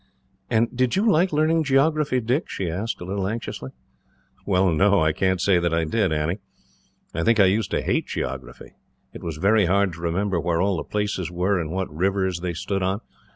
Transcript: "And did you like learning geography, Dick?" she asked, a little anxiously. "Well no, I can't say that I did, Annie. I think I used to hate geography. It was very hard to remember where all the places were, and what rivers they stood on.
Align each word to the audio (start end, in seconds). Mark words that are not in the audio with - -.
"And 0.49 0.75
did 0.75 0.95
you 0.95 1.07
like 1.07 1.31
learning 1.31 1.63
geography, 1.63 2.19
Dick?" 2.19 2.49
she 2.49 2.71
asked, 2.71 3.01
a 3.01 3.05
little 3.05 3.27
anxiously. 3.27 3.69
"Well 4.47 4.71
no, 4.71 4.99
I 4.99 5.11
can't 5.11 5.39
say 5.39 5.59
that 5.59 5.75
I 5.75 5.83
did, 5.85 6.11
Annie. 6.11 6.39
I 7.13 7.21
think 7.21 7.39
I 7.39 7.45
used 7.45 7.69
to 7.69 7.83
hate 7.83 8.07
geography. 8.07 8.71
It 9.13 9.21
was 9.21 9.37
very 9.37 9.67
hard 9.67 9.93
to 9.93 10.01
remember 10.01 10.39
where 10.39 10.59
all 10.59 10.77
the 10.77 10.83
places 10.83 11.29
were, 11.29 11.59
and 11.59 11.69
what 11.69 11.95
rivers 11.95 12.39
they 12.39 12.53
stood 12.55 12.81
on. 12.81 13.01